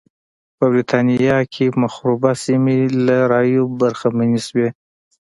[0.57, 4.67] په برېټانیا کې مخروبه سیمې له رایو برخمنې شوې.